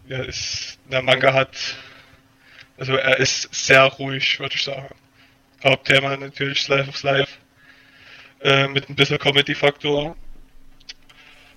[0.08, 1.76] Ja, ist, der Manga hat,
[2.76, 4.92] also er ist sehr ruhig, würde ich sagen.
[5.62, 7.38] Hauptthema natürlich Life of Life,
[8.40, 10.16] äh, mit ein bisschen Comedy-Faktor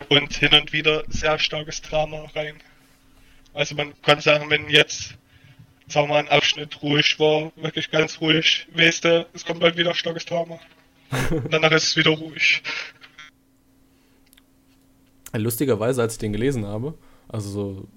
[0.09, 2.61] und hin und wieder sehr starkes Drama rein.
[3.53, 5.15] Also man kann sagen, wenn jetzt,
[5.87, 9.77] sagen wir mal, ein Abschnitt ruhig war, wirklich ganz ruhig, weißt du, es kommt bald
[9.77, 10.59] wieder starkes Drama.
[11.49, 12.63] danach ist es wieder ruhig.
[15.33, 17.87] Lustigerweise, als ich den gelesen habe, also so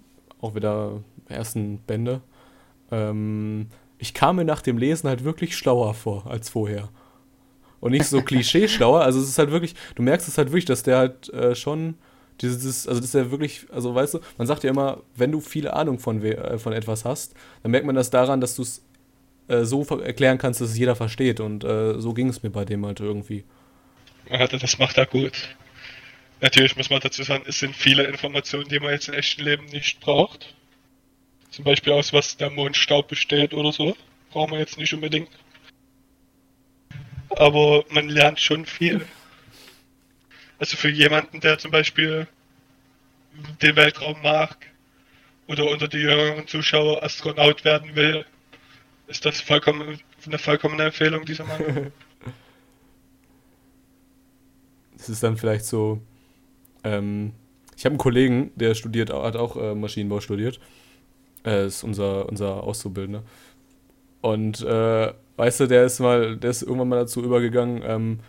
[0.40, 2.20] auch wieder ersten Bände,
[2.90, 6.90] ähm, ich kam mir nach dem Lesen halt wirklich schlauer vor als vorher.
[7.80, 9.02] Und nicht so klischee schlauer.
[9.02, 11.96] Also es ist halt wirklich, du merkst es halt wirklich, dass der halt äh, schon
[12.40, 15.40] dieses, also das ist ja wirklich, also weißt du, man sagt ja immer, wenn du
[15.40, 18.82] viele Ahnung von, äh, von etwas hast, dann merkt man das daran, dass du es
[19.48, 21.40] äh, so erklären kannst, dass es jeder versteht.
[21.40, 23.44] Und äh, so ging es mir bei dem halt irgendwie.
[24.30, 25.56] Ja, das macht er gut.
[26.40, 29.66] Natürlich muss man dazu sagen, es sind viele Informationen, die man jetzt im echten Leben
[29.66, 30.54] nicht braucht.
[31.50, 33.96] Zum Beispiel aus was der Mondstaub besteht oder so.
[34.30, 35.28] Braucht man jetzt nicht unbedingt.
[37.30, 39.06] Aber man lernt schon viel.
[40.58, 42.26] Also für jemanden, der zum Beispiel
[43.62, 44.56] den Weltraum mag
[45.48, 48.24] oder unter die jüngeren Zuschauer Astronaut werden will,
[49.08, 51.92] ist das vollkommen eine vollkommene Empfehlung, dieser Mann.
[54.96, 56.00] Das ist dann vielleicht so.
[56.82, 57.32] Ähm,
[57.76, 60.60] ich habe einen Kollegen, der studiert, hat auch äh, Maschinenbau studiert.
[61.44, 63.22] Äh, ist unser, unser Auszubildender.
[64.22, 68.20] Und äh, weißt du, der ist mal, der ist irgendwann mal dazu übergegangen, ähm,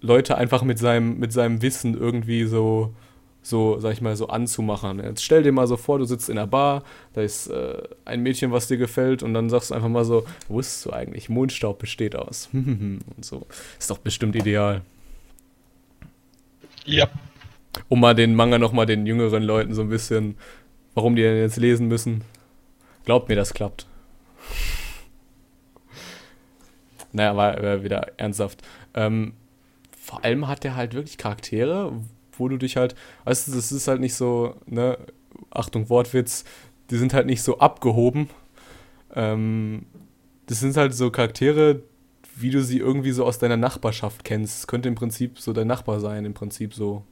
[0.00, 2.94] Leute einfach mit seinem, mit seinem Wissen irgendwie so,
[3.42, 5.02] so, sag ich mal, so anzumachen.
[5.02, 6.82] Jetzt stell dir mal so vor, du sitzt in einer Bar,
[7.14, 10.24] da ist äh, ein Mädchen, was dir gefällt, und dann sagst du einfach mal so,
[10.48, 12.48] wusstest du eigentlich, Mondstaub besteht aus.
[12.52, 13.46] und so.
[13.78, 14.82] Ist doch bestimmt ideal.
[16.84, 17.08] Ja.
[17.88, 20.36] Um mal den Manga nochmal den jüngeren Leuten so ein bisschen,
[20.94, 22.22] warum die denn jetzt lesen müssen.
[23.04, 23.86] Glaubt mir, das klappt.
[27.12, 28.62] naja, war wieder ernsthaft.
[28.94, 29.34] Ähm,
[30.00, 31.92] vor allem hat der halt wirklich Charaktere,
[32.32, 34.98] wo du dich halt, weißt du, das ist halt nicht so, ne,
[35.50, 36.44] Achtung, Wortwitz,
[36.88, 38.30] die sind halt nicht so abgehoben.
[39.14, 39.86] Ähm,
[40.46, 41.82] das sind halt so Charaktere,
[42.34, 44.60] wie du sie irgendwie so aus deiner Nachbarschaft kennst.
[44.60, 47.04] Das könnte im Prinzip so dein Nachbar sein, im Prinzip so.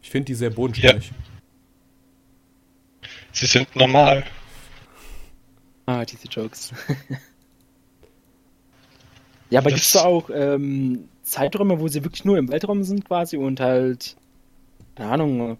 [0.00, 1.12] Ich finde die sehr bodenständig.
[3.02, 3.08] Ja.
[3.32, 4.24] Sie sind normal.
[5.86, 6.72] Ah, diese Jokes.
[9.50, 13.06] ja, aber gibt es da auch ähm, Zeiträume, wo sie wirklich nur im Weltraum sind
[13.06, 14.16] quasi und halt,
[14.94, 15.58] keine Ahnung,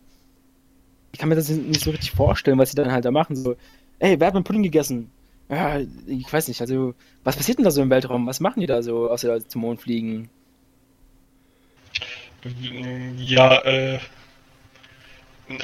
[1.13, 3.37] ich kann mir das nicht so richtig vorstellen, was sie dann halt da machen.
[3.37, 3.57] So,
[3.99, 5.11] ey, wer hat mein Pudding gegessen?
[5.49, 8.27] Ja, ich weiß nicht, also, was passiert denn da so im Weltraum?
[8.27, 10.29] Was machen die da so, außer zum Mond fliegen?
[13.19, 13.99] Ja, äh,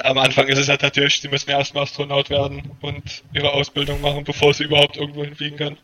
[0.03, 4.23] am Anfang ist es halt natürlich, sie müssen erstmal Astronaut werden und ihre Ausbildung machen,
[4.23, 5.77] bevor sie überhaupt irgendwo hinfliegen können.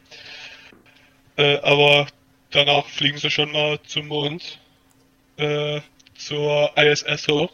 [1.38, 2.08] Äh, aber
[2.52, 4.60] danach fliegen sie schon mal zum Mond,
[5.38, 5.82] äh,
[6.16, 7.52] zur ISS hoch,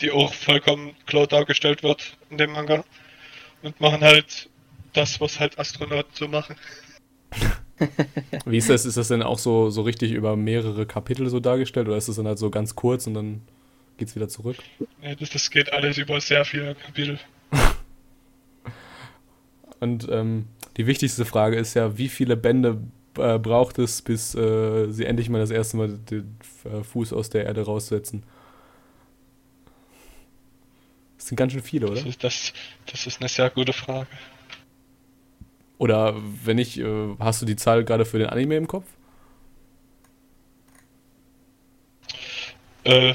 [0.00, 2.84] die auch vollkommen klar dargestellt wird in dem Manga.
[3.62, 4.48] Und machen halt
[4.92, 6.56] das, was halt Astronauten so machen.
[8.44, 8.84] Wie ist das?
[8.84, 12.16] Ist das denn auch so, so richtig über mehrere Kapitel so dargestellt oder ist das
[12.16, 13.42] dann halt so ganz kurz und dann
[13.96, 14.56] geht's wieder zurück?
[15.00, 17.18] Nee, das, das geht alles über sehr viele Kapitel.
[19.80, 20.46] und ähm,
[20.76, 22.80] die wichtigste Frage ist ja, wie viele Bände
[23.16, 27.30] äh, braucht es, bis äh, sie endlich mal das erste Mal den äh, Fuß aus
[27.30, 28.24] der Erde raussetzen?
[31.16, 31.96] Das sind ganz schön viele, oder?
[31.96, 32.52] Das ist, das,
[32.86, 34.08] das ist eine sehr gute Frage.
[35.78, 38.86] Oder wenn nicht, äh, hast du die Zahl gerade für den Anime im Kopf?
[42.84, 43.14] Äh,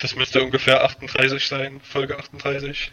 [0.00, 2.92] Das müsste ungefähr 38 sein, Folge 38.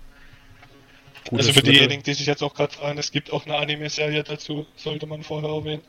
[1.27, 4.23] Gutes also für diejenigen, die sich jetzt auch gerade fragen, es gibt auch eine Anime-Serie
[4.23, 5.81] dazu, sollte man vorher erwähnen.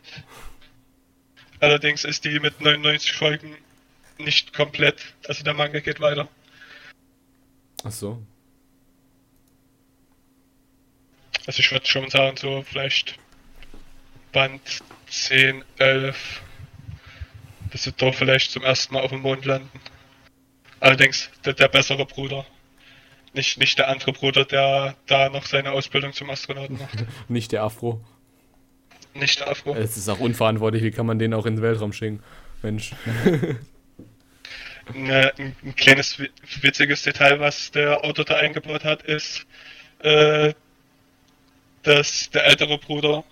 [1.60, 3.56] Allerdings ist die mit 99 Folgen
[4.18, 6.28] nicht komplett, also der Manga geht weiter.
[7.84, 8.20] Ach so.
[11.46, 13.16] Also ich würde schon sagen, so vielleicht
[14.32, 14.60] Band
[15.08, 16.42] 10, 11,
[17.70, 19.80] bis sie doch vielleicht zum ersten Mal auf dem Mond landen.
[20.80, 22.44] Allerdings der, der bessere Bruder.
[23.34, 27.04] Nicht, nicht der andere Bruder, der da noch seine Ausbildung zum Astronauten macht.
[27.28, 28.00] Nicht der Afro.
[29.14, 29.74] Nicht der Afro.
[29.74, 32.22] Es ist auch unverantwortlich, wie kann man den auch in den Weltraum schicken?
[32.62, 32.92] Mensch.
[34.94, 36.30] Ne, ein, ein kleines wi-
[36.62, 39.44] witziges Detail, was der Autor da eingebaut hat, ist,
[39.98, 40.54] äh,
[41.82, 43.22] dass der ältere Bruder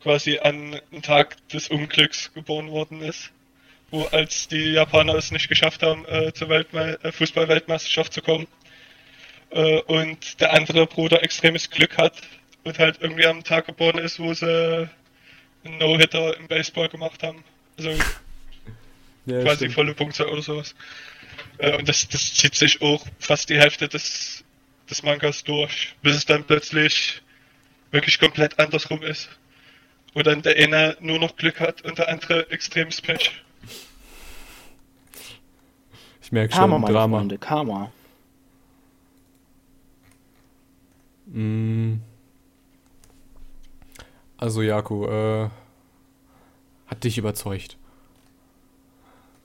[0.00, 3.32] quasi an einem Tag des Unglücks geboren worden ist,
[3.92, 8.48] wo als die Japaner es nicht geschafft haben, äh, zur Weltme äh, Fußball-Weltmeisterschaft zu kommen,
[9.50, 12.14] äh, und der andere Bruder extremes Glück hat
[12.64, 14.88] und halt irgendwie am Tag geboren ist, wo sie
[15.64, 17.44] einen No-Hitter im Baseball gemacht haben.
[17.78, 17.90] Also
[19.26, 19.74] Ja, quasi stimmt.
[19.74, 20.74] volle Punktzahl oder sowas.
[21.58, 24.42] Äh, und das, das zieht sich auch fast die Hälfte des,
[24.90, 27.22] des Mangas durch, bis es dann plötzlich
[27.92, 29.28] wirklich komplett andersrum ist.
[30.14, 33.30] Wo dann der eine nur noch Glück hat und der andere extremes Pech.
[36.32, 37.18] Ich merke schon, meine Drama.
[37.18, 37.92] Freunde, Karma.
[41.26, 41.96] Mm.
[44.38, 45.50] Also, Jaku, äh,
[46.86, 47.76] hat dich überzeugt.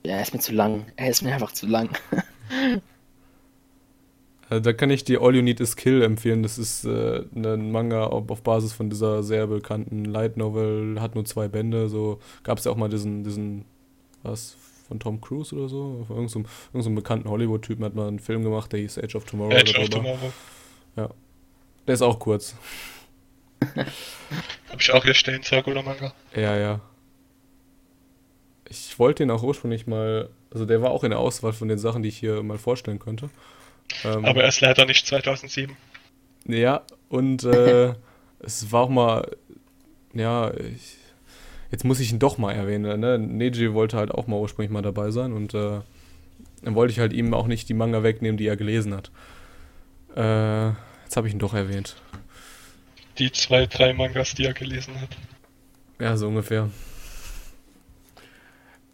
[0.05, 0.85] Ja, er ist mir zu lang.
[0.95, 1.89] Er ist mir einfach zu lang.
[4.49, 6.41] Äh, Da kann ich dir All You Need Is Kill empfehlen.
[6.41, 11.01] Das ist äh, ein Manga auf, auf Basis von dieser sehr bekannten Light Novel.
[11.01, 11.89] Hat nur zwei Bände.
[11.89, 13.65] So gab es ja auch mal diesen, diesen,
[14.23, 14.55] was,
[14.87, 16.05] von Tom Cruise oder so?
[16.07, 18.97] Von irgendeinem so, irgend so einem bekannten Hollywood-Typen hat mal einen Film gemacht, der hieß
[18.99, 19.51] Age of Tomorrow.
[19.51, 19.89] Edge of.
[19.89, 20.31] Tomorrow.
[21.87, 22.55] Der ist auch kurz.
[24.69, 26.13] Hab ich auch hier stehen, guter Manga.
[26.35, 26.81] Ja, ja.
[28.69, 31.77] Ich wollte den auch ursprünglich mal, also der war auch in der Auswahl von den
[31.77, 33.29] Sachen, die ich hier mal vorstellen könnte.
[34.03, 35.77] Ähm, Aber er ist leider nicht 2007.
[36.45, 37.93] Ja, und äh,
[38.39, 39.37] es war auch mal,
[40.13, 40.97] ja, ich,
[41.71, 43.17] jetzt muss ich ihn doch mal erwähnen, ne?
[43.17, 45.81] Neji wollte halt auch mal ursprünglich mal dabei sein und äh,
[46.61, 49.11] dann wollte ich halt ihm auch nicht die Manga wegnehmen, die er gelesen hat.
[50.15, 50.69] Äh,
[51.03, 51.95] jetzt habe ich ihn doch erwähnt.
[53.17, 55.09] Die zwei, drei Mangas, die er gelesen hat.
[55.99, 56.69] Ja, so ungefähr.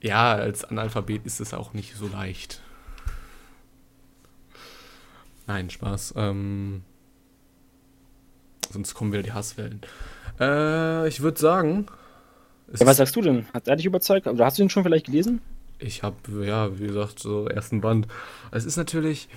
[0.02, 2.62] Ja, als Analphabet ist es auch nicht so leicht.
[5.48, 6.14] Nein, Spaß.
[6.18, 6.84] Ähm,
[8.70, 9.82] sonst kommen wieder die Hasswellen.
[10.40, 11.88] Äh, ich würde sagen.
[12.78, 13.46] Ja, was sagst du denn?
[13.54, 14.28] Hat er dich überzeugt?
[14.28, 15.42] Oder hast du ihn schon vielleicht gelesen?
[15.84, 18.08] ich habe, ja, wie gesagt, so ersten Band.
[18.52, 19.28] Es ist natürlich.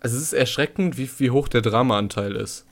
[0.00, 2.66] Also es ist erschreckend, wie, wie hoch der Dramaanteil ist.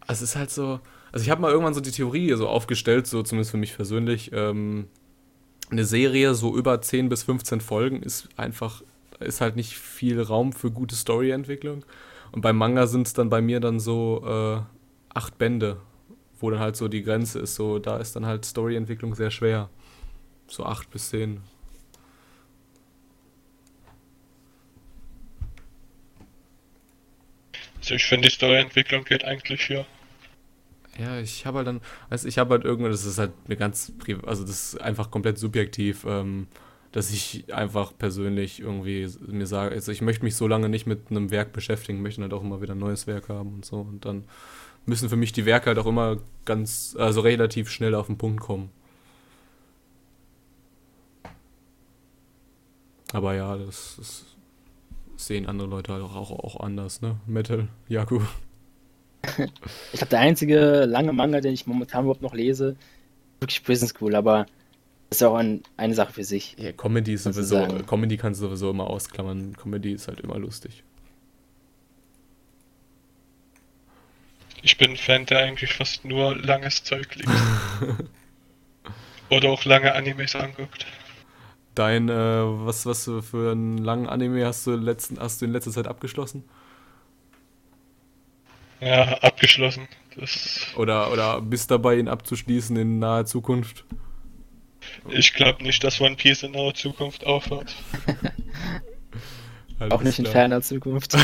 [0.00, 0.80] Also es ist halt so.
[1.12, 4.32] Also ich habe mal irgendwann so die Theorie so aufgestellt, so zumindest für mich persönlich.
[4.32, 4.88] Ähm,
[5.70, 8.82] eine Serie so über 10 bis 15 Folgen ist einfach,
[9.20, 11.84] ist halt nicht viel Raum für gute Storyentwicklung.
[12.32, 14.60] Und beim Manga sind es dann bei mir dann so äh,
[15.14, 15.76] acht Bände,
[16.40, 17.54] wo dann halt so die Grenze ist.
[17.54, 19.70] So, da ist dann halt Storyentwicklung sehr schwer.
[20.46, 21.40] So acht bis zehn.
[27.78, 29.84] Also ich finde, die Storyentwicklung geht eigentlich hier.
[30.98, 33.92] Ja, ich habe halt dann, also ich habe halt irgendwann, das ist halt eine ganz,
[34.24, 36.46] also das ist einfach komplett subjektiv, ähm,
[36.92, 41.10] dass ich einfach persönlich irgendwie mir sage, also ich möchte mich so lange nicht mit
[41.10, 44.04] einem Werk beschäftigen, möchte halt auch immer wieder ein neues Werk haben und so und
[44.04, 44.24] dann
[44.86, 48.40] müssen für mich die Werke halt auch immer ganz, also relativ schnell auf den Punkt
[48.40, 48.70] kommen.
[53.12, 54.24] Aber ja, das, das
[55.16, 57.16] sehen andere Leute halt auch, auch, anders, ne?
[57.26, 58.20] Metal, Jaku.
[59.92, 62.76] Ich glaube, der einzige lange Manga, den ich momentan überhaupt noch lese,
[63.40, 64.46] wirklich Prison School, aber
[65.08, 66.56] das ist auch ein, eine Sache für sich.
[66.58, 67.66] Ja, Comedy ist sowieso.
[67.86, 69.56] Comedy kannst du sowieso immer ausklammern.
[69.56, 70.82] Comedy ist halt immer lustig.
[74.64, 77.28] Ich bin ein Fan, der eigentlich fast nur langes Zeug liest.
[79.28, 80.86] Oder auch lange Animes anguckt.
[81.74, 85.70] Dein, äh, was, was für einen langen Anime hast du, letzten, hast du in letzter
[85.70, 86.44] Zeit abgeschlossen?
[88.80, 89.86] Ja, abgeschlossen.
[90.16, 93.84] Das, Oder, oder bist dabei, ihn abzuschließen in naher Zukunft?
[95.10, 97.74] ich glaube nicht, dass One Piece in naher Zukunft aufhört.
[99.90, 101.12] Auch nicht in ferner Zukunft.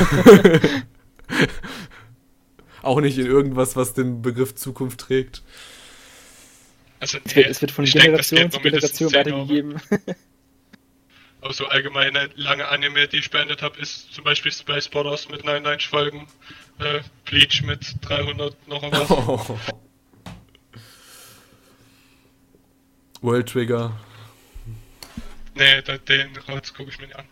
[2.83, 5.43] Auch nicht in irgendwas, was den Begriff Zukunft trägt.
[6.99, 9.31] Also, Es wird, es wird von Generation zu Generation 10 Jahre.
[9.31, 9.81] weitergegeben.
[11.43, 15.43] Aber so allgemeine lange Anime, die ich beendet habe, ist zum Beispiel Space Brothers mit
[15.45, 16.27] 99 Folgen,
[16.79, 19.09] äh, Bleach mit 300 noch was.
[19.11, 19.59] Oh.
[23.23, 23.99] World Trigger.
[25.55, 27.25] Nee, da- den Rotz gucke ich mir nicht an.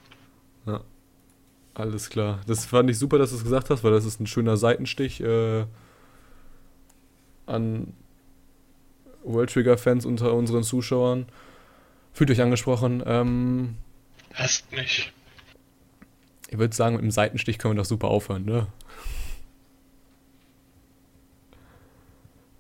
[1.79, 2.41] Alles klar.
[2.49, 5.21] Das fand ich super, dass du es gesagt hast, weil das ist ein schöner Seitenstich
[5.21, 5.65] äh,
[7.47, 7.93] an
[9.23, 11.27] World Trigger-Fans unter unseren Zuschauern.
[12.13, 13.01] Fühlt euch angesprochen.
[13.07, 13.77] Ähm,
[14.35, 15.13] Hasst mich.
[16.49, 18.67] ich würde sagen, mit dem Seitenstich können wir doch super aufhören, ne?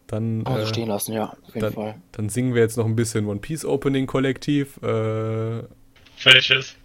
[0.06, 1.94] Dann, Kann man so äh, stehen lassen, ja, auf jeden dann, Fall.
[2.12, 4.76] dann singen wir jetzt noch ein bisschen One Piece Opening Kollektiv.
[4.80, 5.64] Äh,
[6.22, 6.76] Welches?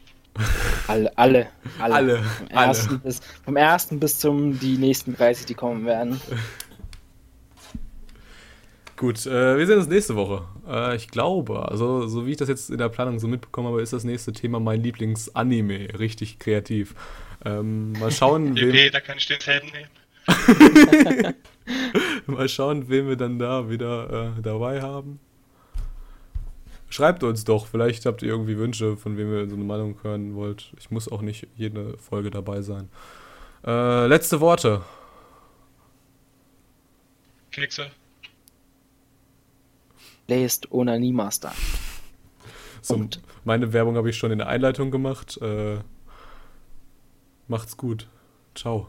[0.87, 1.47] Alle, alle,
[1.79, 1.93] alle.
[1.93, 2.67] Alle, Vom alle.
[2.67, 6.19] ersten, Bis, vom ersten bis zum die nächsten 30, die kommen werden.
[8.95, 10.45] Gut, äh, wir sehen uns nächste Woche.
[10.67, 13.81] Äh, ich glaube, also so wie ich das jetzt in der Planung so mitbekommen habe,
[13.81, 15.99] ist das nächste Thema mein Lieblingsanime.
[15.99, 16.95] Richtig kreativ.
[17.43, 19.89] Ähm, mal schauen, wem, Nee, da kann ich den Helden nehmen.
[22.27, 25.19] mal schauen, wen wir dann da wieder äh, dabei haben.
[26.93, 30.35] Schreibt uns doch, vielleicht habt ihr irgendwie Wünsche, von wem ihr so eine Meinung hören
[30.35, 30.71] wollt.
[30.77, 32.87] Ich muss auch nicht jede Folge dabei sein.
[33.65, 34.83] Äh, letzte Worte.
[37.49, 37.87] Kekse.
[40.27, 41.51] Lest Onani Master.
[42.83, 43.09] So,
[43.43, 45.39] meine Werbung habe ich schon in der Einleitung gemacht.
[45.41, 45.79] Äh,
[47.47, 48.07] macht's gut.
[48.53, 48.85] Ciao.